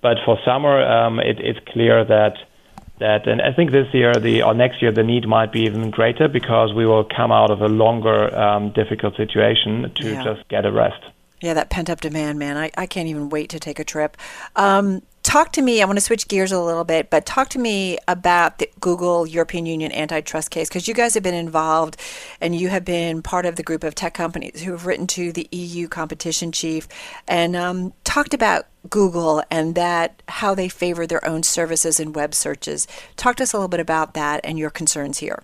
But 0.02 0.18
for 0.24 0.38
summer, 0.44 0.82
um, 0.82 1.18
it, 1.18 1.38
it's 1.40 1.58
clear 1.72 2.04
that 2.04 2.34
that, 3.00 3.28
and 3.28 3.40
I 3.40 3.52
think 3.52 3.70
this 3.70 3.86
year, 3.92 4.12
the 4.14 4.42
or 4.42 4.54
next 4.54 4.82
year, 4.82 4.90
the 4.90 5.04
need 5.04 5.26
might 5.28 5.52
be 5.52 5.62
even 5.62 5.90
greater 5.90 6.26
because 6.26 6.74
we 6.74 6.84
will 6.84 7.04
come 7.04 7.30
out 7.30 7.50
of 7.50 7.60
a 7.60 7.68
longer 7.68 8.36
um, 8.36 8.72
difficult 8.72 9.16
situation 9.16 9.92
to 9.94 10.10
yeah. 10.10 10.24
just 10.24 10.48
get 10.48 10.66
a 10.66 10.72
rest. 10.72 11.00
Yeah, 11.40 11.54
that 11.54 11.70
pent 11.70 11.88
up 11.88 12.00
demand, 12.00 12.40
man. 12.40 12.56
I, 12.56 12.70
I 12.76 12.86
can't 12.86 13.06
even 13.06 13.28
wait 13.28 13.50
to 13.50 13.60
take 13.60 13.78
a 13.78 13.84
trip. 13.84 14.16
Um, 14.56 15.02
talk 15.28 15.52
to 15.52 15.60
me. 15.60 15.82
I 15.82 15.84
want 15.84 15.98
to 15.98 16.04
switch 16.04 16.26
gears 16.26 16.52
a 16.52 16.60
little 16.60 16.84
bit, 16.84 17.10
but 17.10 17.26
talk 17.26 17.50
to 17.50 17.58
me 17.58 17.98
about 18.08 18.58
the 18.58 18.70
Google 18.80 19.26
European 19.26 19.66
Union 19.66 19.92
antitrust 19.92 20.50
case 20.50 20.70
because 20.70 20.88
you 20.88 20.94
guys 20.94 21.12
have 21.12 21.22
been 21.22 21.34
involved 21.34 21.98
and 22.40 22.56
you 22.56 22.70
have 22.70 22.82
been 22.82 23.20
part 23.20 23.44
of 23.44 23.56
the 23.56 23.62
group 23.62 23.84
of 23.84 23.94
tech 23.94 24.14
companies 24.14 24.62
who 24.62 24.72
have 24.72 24.86
written 24.86 25.06
to 25.08 25.30
the 25.30 25.46
EU 25.52 25.86
competition 25.86 26.50
chief 26.50 26.88
and 27.28 27.54
um, 27.54 27.92
talked 28.04 28.32
about 28.32 28.68
Google 28.88 29.42
and 29.50 29.74
that 29.74 30.22
how 30.28 30.54
they 30.54 30.66
favor 30.66 31.06
their 31.06 31.24
own 31.26 31.42
services 31.42 32.00
and 32.00 32.14
web 32.14 32.34
searches. 32.34 32.88
Talk 33.16 33.36
to 33.36 33.42
us 33.42 33.52
a 33.52 33.58
little 33.58 33.68
bit 33.68 33.80
about 33.80 34.14
that 34.14 34.40
and 34.44 34.58
your 34.58 34.70
concerns 34.70 35.18
here. 35.18 35.42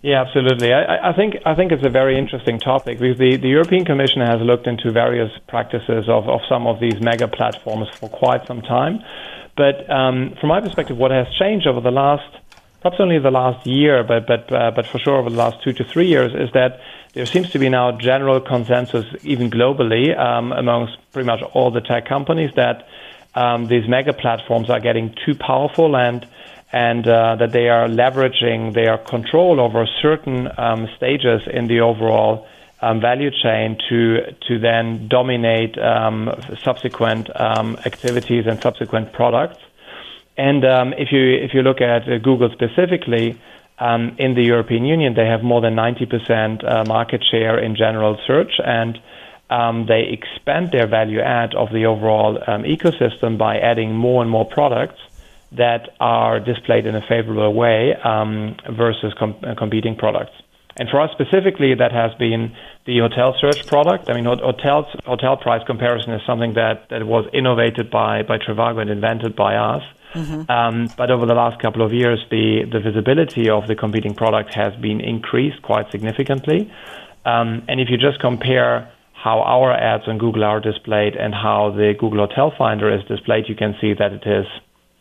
Yeah, 0.00 0.22
absolutely. 0.22 0.72
I, 0.72 1.10
I, 1.10 1.12
think 1.12 1.38
I 1.44 1.56
think 1.56 1.72
it's 1.72 1.84
a 1.84 1.90
very 1.90 2.16
interesting 2.16 2.60
topic 2.60 3.00
because 3.00 3.18
the, 3.18 3.36
the 3.36 3.48
European 3.48 3.84
Commission 3.84 4.20
has 4.20 4.40
looked 4.40 4.68
into 4.68 4.92
various 4.92 5.30
practices 5.48 6.08
of, 6.08 6.28
of 6.28 6.40
some 6.48 6.68
of 6.68 6.78
these 6.78 7.00
mega 7.00 7.26
platforms 7.26 7.88
for 7.96 8.08
quite 8.08 8.46
some 8.46 8.62
time. 8.62 9.00
But 9.56 9.90
um, 9.90 10.36
from 10.38 10.50
my 10.50 10.60
perspective, 10.60 10.96
what 10.96 11.10
has 11.10 11.26
changed 11.34 11.66
over 11.66 11.80
the 11.80 11.90
last, 11.90 12.30
perhaps 12.80 13.00
only 13.00 13.18
the 13.18 13.32
last 13.32 13.66
year, 13.66 14.04
but 14.04 14.28
but 14.28 14.52
uh, 14.52 14.70
but 14.70 14.86
for 14.86 15.00
sure 15.00 15.16
over 15.16 15.30
the 15.30 15.36
last 15.36 15.64
two 15.64 15.72
to 15.72 15.82
three 15.82 16.06
years, 16.06 16.32
is 16.32 16.52
that 16.52 16.80
there 17.14 17.26
seems 17.26 17.50
to 17.50 17.58
be 17.58 17.68
now 17.68 17.90
general 17.98 18.40
consensus, 18.40 19.04
even 19.24 19.50
globally, 19.50 20.16
um, 20.16 20.52
amongst 20.52 20.96
pretty 21.10 21.26
much 21.26 21.42
all 21.54 21.72
the 21.72 21.80
tech 21.80 22.06
companies, 22.06 22.52
that 22.54 22.86
um, 23.34 23.66
these 23.66 23.88
mega 23.88 24.12
platforms 24.12 24.70
are 24.70 24.78
getting 24.78 25.12
too 25.26 25.34
powerful 25.34 25.96
and 25.96 26.24
and 26.72 27.06
uh, 27.06 27.36
that 27.36 27.52
they 27.52 27.68
are 27.68 27.88
leveraging 27.88 28.74
their 28.74 28.98
control 28.98 29.60
over 29.60 29.86
certain 30.02 30.48
um, 30.58 30.86
stages 30.96 31.42
in 31.50 31.66
the 31.66 31.80
overall 31.80 32.46
um, 32.80 33.00
value 33.00 33.30
chain 33.30 33.76
to 33.88 34.32
to 34.46 34.58
then 34.58 35.08
dominate 35.08 35.76
um, 35.78 36.30
subsequent 36.62 37.28
um, 37.40 37.76
activities 37.86 38.44
and 38.46 38.60
subsequent 38.60 39.12
products. 39.12 39.58
And 40.36 40.64
um, 40.64 40.92
if 40.92 41.10
you 41.10 41.34
if 41.42 41.54
you 41.54 41.62
look 41.62 41.80
at 41.80 42.02
uh, 42.02 42.18
Google 42.18 42.50
specifically, 42.52 43.40
um, 43.78 44.14
in 44.18 44.34
the 44.34 44.42
European 44.42 44.84
Union, 44.84 45.14
they 45.14 45.26
have 45.26 45.42
more 45.42 45.60
than 45.60 45.74
90% 45.74 46.64
uh, 46.64 46.84
market 46.84 47.24
share 47.30 47.58
in 47.58 47.76
general 47.76 48.18
search, 48.26 48.52
and 48.64 48.98
um, 49.50 49.86
they 49.86 50.02
expand 50.02 50.70
their 50.72 50.86
value 50.86 51.20
add 51.20 51.54
of 51.54 51.70
the 51.72 51.86
overall 51.86 52.38
ecosystem 52.64 53.38
by 53.38 53.56
adding 53.58 53.94
more 53.94 54.20
and 54.20 54.30
more 54.30 54.44
products 54.44 55.00
that 55.52 55.90
are 56.00 56.40
displayed 56.40 56.86
in 56.86 56.94
a 56.94 57.00
favorable 57.08 57.54
way 57.54 57.94
versus 58.70 59.14
com- 59.18 59.36
uh, 59.42 59.54
competing 59.56 59.96
products. 59.96 60.32
And 60.78 60.88
for 60.88 61.00
us 61.00 61.10
specifically, 61.12 61.74
that 61.74 61.90
has 61.90 62.14
been 62.18 62.54
the 62.86 62.98
hotel 62.98 63.34
search 63.40 63.66
product. 63.66 64.08
I 64.08 64.14
mean, 64.14 64.24
hotels, 64.24 64.86
hotel 65.04 65.36
price 65.36 65.62
comparison 65.66 66.12
is 66.12 66.20
something 66.24 66.54
that, 66.54 66.88
that 66.90 67.04
was 67.04 67.28
innovated 67.32 67.90
by, 67.90 68.22
by 68.22 68.38
Trivago 68.38 68.80
and 68.80 68.90
invented 68.90 69.34
by 69.34 69.56
us. 69.56 69.82
Mm-hmm. 70.14 70.50
Um, 70.50 70.88
but 70.96 71.10
over 71.10 71.26
the 71.26 71.34
last 71.34 71.60
couple 71.60 71.82
of 71.82 71.92
years, 71.92 72.24
the, 72.30 72.62
the 72.70 72.78
visibility 72.78 73.50
of 73.50 73.66
the 73.66 73.74
competing 73.74 74.14
product 74.14 74.54
has 74.54 74.74
been 74.76 75.00
increased 75.00 75.62
quite 75.62 75.90
significantly. 75.90 76.72
Um, 77.26 77.64
and 77.68 77.80
if 77.80 77.88
you 77.90 77.98
just 77.98 78.20
compare 78.20 78.90
how 79.12 79.40
our 79.40 79.72
ads 79.72 80.04
on 80.06 80.18
Google 80.18 80.44
are 80.44 80.60
displayed 80.60 81.16
and 81.16 81.34
how 81.34 81.72
the 81.76 81.94
Google 81.98 82.26
Hotel 82.26 82.52
Finder 82.56 82.94
is 82.94 83.04
displayed, 83.06 83.48
you 83.48 83.56
can 83.56 83.74
see 83.80 83.94
that 83.98 84.12
it 84.12 84.22
is 84.24 84.46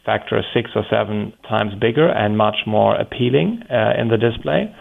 factor 0.07 0.41
six 0.55 0.71
or 0.73 0.83
seven 0.89 1.33
times 1.47 1.73
bigger 1.75 2.07
and 2.07 2.37
much 2.37 2.59
more 2.65 2.95
appealing 2.95 3.61
uh, 3.69 3.93
in 4.01 4.07
the 4.07 4.17
display 4.17 4.73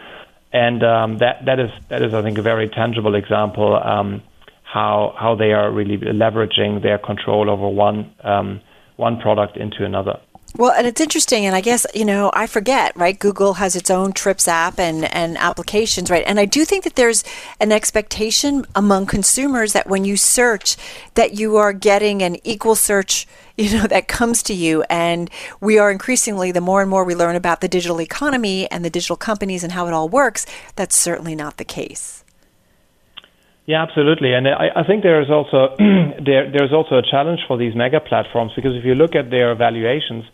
and 0.53 0.83
um, 0.83 1.19
that 1.19 1.45
that 1.45 1.59
is 1.61 1.71
that 1.91 2.03
is 2.03 2.15
I 2.15 2.23
think 2.23 2.39
a 2.39 2.43
very 2.43 2.69
tangible 2.69 3.15
example 3.15 3.77
um, 3.77 4.23
how 4.63 5.15
how 5.19 5.35
they 5.35 5.53
are 5.53 5.71
really 5.71 5.99
leveraging 5.99 6.83
their 6.83 6.99
control 6.99 7.51
over 7.51 7.69
one 7.69 8.11
um, 8.25 8.61
one 8.97 9.21
product 9.21 9.57
into 9.57 9.85
another. 9.85 10.19
Well, 10.59 10.73
and 10.73 10.87
it's 10.87 11.03
interesting, 11.03 11.45
and 11.45 11.55
I 11.55 11.61
guess 11.61 11.87
you 11.95 12.07
know 12.07 12.31
I 12.33 12.47
forget, 12.47 12.97
right? 12.97 13.19
Google 13.19 13.55
has 13.55 13.77
its 13.77 13.91
own 13.91 14.13
Trips 14.13 14.49
app 14.49 14.79
and 14.79 15.05
and 15.15 15.37
applications, 15.37 16.11
right? 16.11 16.25
And 16.27 16.41
I 16.41 16.47
do 16.47 16.65
think 16.65 16.85
that 16.85 16.95
there's 16.95 17.25
an 17.61 17.73
expectation 17.73 18.65
among 18.75 19.05
consumers 19.05 19.75
that 19.75 19.87
when 19.87 20.07
you 20.07 20.17
search, 20.17 20.79
that 21.13 21.35
you 21.35 21.57
are 21.57 21.75
getting 21.75 22.23
an 22.23 22.39
equal 22.43 22.75
search, 22.75 23.27
you 23.59 23.77
know, 23.77 23.87
that 23.87 24.09
comes 24.09 24.43
to 24.45 24.55
you. 24.55 24.83
And 24.89 25.31
we 25.61 25.79
are 25.79 25.91
increasingly, 25.91 26.53
the 26.53 26.63
more 26.63 26.81
and 26.81 26.89
more 26.89 27.05
we 27.05 27.15
learn 27.15 27.37
about 27.37 27.61
the 27.61 27.69
digital 27.69 28.01
economy 28.01 28.71
and 28.71 28.83
the 28.83 28.91
digital 28.91 29.17
companies 29.17 29.63
and 29.63 29.73
how 29.73 29.87
it 29.87 29.93
all 29.93 30.09
works, 30.09 30.47
that's 30.75 30.97
certainly 30.97 31.35
not 31.35 31.59
the 31.59 31.65
case. 31.65 32.25
Yeah, 33.67 33.83
absolutely, 33.83 34.33
and 34.33 34.49
I, 34.49 34.69
I 34.77 34.85
think 34.85 35.03
there 35.03 35.21
is 35.21 35.29
also 35.29 35.77
there 35.79 36.51
there's 36.51 36.73
also 36.73 36.97
a 36.97 37.03
challenge 37.03 37.41
for 37.47 37.59
these 37.59 37.75
mega 37.75 38.01
platforms 38.01 38.53
because 38.57 38.75
if 38.75 38.87
you 38.87 38.95
look 38.95 39.15
at 39.15 39.29
their 39.29 39.55
valuations 39.55 40.25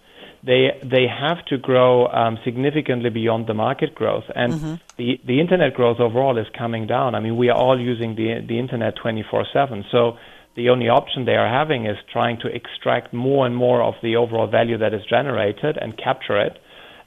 they 0.44 0.78
they 0.82 1.06
have 1.06 1.44
to 1.46 1.58
grow 1.58 2.08
um, 2.08 2.38
significantly 2.44 3.11
beyond 3.11 3.46
the 3.46 3.54
market 3.54 3.94
growth, 3.94 4.25
and 4.34 4.52
mm-hmm. 4.52 4.75
the 4.96 5.20
the 5.25 5.40
internet 5.40 5.75
growth 5.75 6.00
overall 6.00 6.37
is 6.38 6.46
coming 6.56 6.87
down. 6.87 7.14
I 7.14 7.20
mean, 7.20 7.37
we 7.37 7.49
are 7.49 7.56
all 7.56 7.78
using 7.80 8.16
the 8.16 8.44
the 8.46 8.58
internet 8.58 8.96
24/7, 8.96 9.84
so 9.90 10.18
the 10.54 10.68
only 10.68 10.88
option 10.88 11.25
they 11.25 11.37
are 11.37 11.49
having 11.49 11.87
is 11.87 11.96
trying 12.12 12.38
to 12.40 12.49
extract 12.49 13.12
more 13.12 13.46
and 13.46 13.56
more 13.56 13.82
of 13.82 13.94
the 14.02 14.16
overall 14.16 14.46
value 14.46 14.78
that 14.78 14.92
is 14.92 15.02
generated 15.08 15.78
and 15.80 15.96
capture 15.96 16.38
it. 16.38 16.58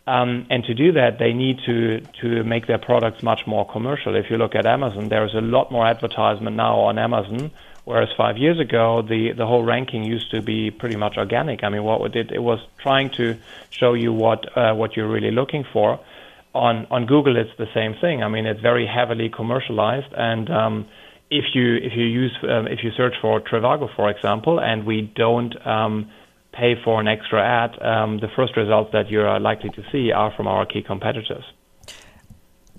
Um, 0.08 0.48
and 0.50 0.64
to 0.66 0.74
do 0.74 0.92
that, 0.94 1.20
they 1.20 1.34
need 1.34 1.60
to 1.66 2.00
to 2.22 2.44
make 2.44 2.68
their 2.68 2.78
products 2.78 3.22
much 3.22 3.42
more 3.46 3.68
commercial. 3.68 4.16
If 4.16 4.30
you 4.30 4.38
look 4.38 4.56
at 4.56 4.66
Amazon, 4.66 5.10
there 5.10 5.26
is 5.26 5.34
a 5.34 5.42
lot 5.42 5.72
more 5.72 5.86
advertisement 5.86 6.56
now 6.56 6.80
on 6.80 6.98
Amazon 6.98 7.52
Whereas 7.86 8.10
five 8.18 8.38
years 8.38 8.60
ago, 8.60 9.04
the, 9.04 9.34
the 9.34 9.46
whole 9.46 9.64
ranking 9.64 10.04
used 10.04 10.32
to 10.32 10.42
be 10.42 10.72
pretty 10.72 10.96
much 10.96 11.18
organic. 11.18 11.64
I 11.64 11.70
mean, 11.70 11.84
what 11.84 12.02
it 12.02 12.12
did, 12.14 12.32
it 12.32 12.42
was 12.42 12.60
trying 12.80 13.12
to 13.12 13.38
show 13.70 13.94
you 13.94 14.12
what 14.12 14.58
uh, 14.58 14.74
what 14.74 14.98
you're 14.98 15.08
really 15.08 15.32
looking 15.32 15.64
for. 15.72 16.00
On 16.56 16.88
on 16.90 17.06
Google, 17.06 17.38
it's 17.38 17.56
the 17.58 17.68
same 17.74 17.94
thing. 18.02 18.24
I 18.24 18.28
mean, 18.28 18.48
it's 18.48 18.62
very 18.62 18.88
heavily 18.88 19.30
commercialized, 19.30 20.12
and 20.18 20.50
um, 20.50 20.88
if 21.30 21.46
you 21.54 21.76
if 21.76 21.94
you 21.96 22.06
use 22.06 22.36
um, 22.44 22.68
if 22.68 22.84
you 22.84 22.92
search 22.98 23.16
for 23.22 23.40
Trivago, 23.40 23.94
for 23.96 24.10
example, 24.10 24.60
and 24.60 24.86
we 24.86 25.02
don't 25.02 25.54
um, 25.68 26.10
pay 26.54 26.76
for 26.84 27.00
an 27.00 27.08
extra 27.08 27.42
ad, 27.44 27.80
um, 27.82 28.18
the 28.20 28.30
first 28.36 28.58
results 28.58 28.92
that 28.94 29.12
you 29.12 29.22
are 29.22 29.40
likely 29.40 29.70
to 29.72 29.84
see 29.92 30.12
are 30.12 30.34
from 30.36 30.48
our 30.48 30.66
key 30.66 30.82
competitors. 30.82 31.44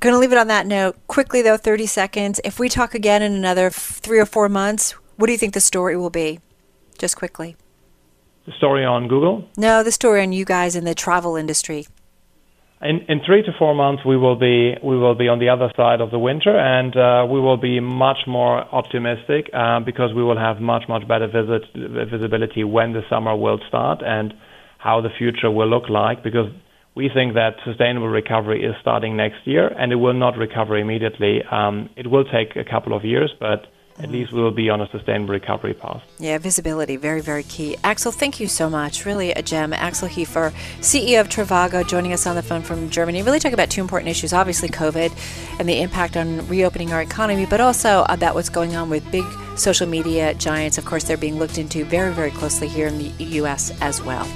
Going 0.00 0.14
to 0.14 0.18
leave 0.18 0.32
it 0.32 0.38
on 0.38 0.48
that 0.48 0.66
note. 0.66 0.96
Quickly, 1.06 1.40
though, 1.40 1.56
30 1.56 1.86
seconds. 1.86 2.40
If 2.44 2.58
we 2.58 2.68
talk 2.68 2.94
again 2.94 3.22
in 3.22 3.32
another 3.32 3.70
three 3.70 4.18
or 4.18 4.26
four 4.26 4.48
months, 4.48 4.92
what 5.16 5.26
do 5.26 5.32
you 5.32 5.38
think 5.38 5.54
the 5.54 5.60
story 5.60 5.96
will 5.96 6.10
be? 6.10 6.40
Just 6.98 7.16
quickly. 7.16 7.56
The 8.44 8.52
story 8.52 8.84
on 8.84 9.08
Google? 9.08 9.48
No, 9.56 9.82
the 9.82 9.90
story 9.90 10.22
on 10.22 10.32
you 10.32 10.44
guys 10.44 10.76
in 10.76 10.84
the 10.84 10.94
travel 10.94 11.34
industry. 11.34 11.86
In, 12.82 13.00
in 13.08 13.20
three 13.24 13.42
to 13.42 13.52
four 13.58 13.74
months, 13.74 14.04
we 14.04 14.18
will 14.18 14.36
be 14.36 14.74
we 14.82 14.98
will 14.98 15.14
be 15.14 15.28
on 15.28 15.38
the 15.38 15.48
other 15.48 15.72
side 15.76 16.02
of 16.02 16.10
the 16.10 16.18
winter, 16.18 16.54
and 16.56 16.94
uh, 16.94 17.26
we 17.28 17.40
will 17.40 17.56
be 17.56 17.80
much 17.80 18.18
more 18.26 18.60
optimistic 18.70 19.48
uh, 19.54 19.80
because 19.80 20.12
we 20.14 20.22
will 20.22 20.36
have 20.36 20.60
much 20.60 20.84
much 20.86 21.08
better 21.08 21.26
visit, 21.26 21.62
visibility 21.74 22.64
when 22.64 22.92
the 22.92 23.00
summer 23.08 23.34
will 23.34 23.58
start 23.66 24.02
and 24.04 24.34
how 24.76 25.00
the 25.00 25.08
future 25.18 25.50
will 25.50 25.68
look 25.68 25.88
like. 25.88 26.22
Because 26.22 26.52
we 26.96 27.10
think 27.10 27.34
that 27.34 27.56
sustainable 27.62 28.08
recovery 28.08 28.64
is 28.64 28.74
starting 28.80 29.16
next 29.16 29.46
year, 29.46 29.68
and 29.68 29.92
it 29.92 29.96
will 29.96 30.14
not 30.14 30.36
recover 30.38 30.78
immediately. 30.78 31.42
Um, 31.44 31.90
it 31.94 32.06
will 32.10 32.24
take 32.24 32.56
a 32.56 32.64
couple 32.64 32.94
of 32.94 33.04
years, 33.04 33.32
but 33.38 33.66
at 33.98 34.10
least 34.10 34.32
we 34.32 34.42
will 34.42 34.50
be 34.50 34.68
on 34.70 34.80
a 34.80 34.88
sustainable 34.90 35.32
recovery 35.34 35.74
path. 35.74 36.02
Yeah, 36.18 36.38
visibility, 36.38 36.96
very, 36.96 37.20
very 37.20 37.42
key. 37.42 37.76
Axel, 37.84 38.12
thank 38.12 38.40
you 38.40 38.46
so 38.46 38.68
much. 38.70 39.04
Really 39.04 39.32
a 39.32 39.42
gem. 39.42 39.74
Axel 39.74 40.08
Hefer, 40.08 40.52
CEO 40.80 41.20
of 41.20 41.28
Trivago, 41.28 41.86
joining 41.86 42.14
us 42.14 42.26
on 42.26 42.34
the 42.34 42.42
phone 42.42 42.62
from 42.62 42.90
Germany. 42.90 43.22
Really 43.22 43.40
talk 43.40 43.52
about 43.52 43.70
two 43.70 43.80
important 43.82 44.10
issues 44.10 44.32
obviously, 44.32 44.68
COVID 44.68 45.12
and 45.58 45.68
the 45.68 45.80
impact 45.80 46.16
on 46.16 46.46
reopening 46.48 46.92
our 46.92 47.02
economy, 47.02 47.46
but 47.46 47.60
also 47.60 48.04
about 48.08 48.34
what's 48.34 48.50
going 48.50 48.74
on 48.74 48.88
with 48.88 49.10
big 49.10 49.24
social 49.56 49.86
media 49.86 50.32
giants. 50.34 50.78
Of 50.78 50.86
course, 50.86 51.04
they're 51.04 51.16
being 51.16 51.38
looked 51.38 51.58
into 51.58 51.84
very, 51.84 52.12
very 52.12 52.30
closely 52.30 52.68
here 52.68 52.86
in 52.86 52.98
the 52.98 53.24
U.S. 53.40 53.70
as 53.80 54.02
well. 54.02 54.26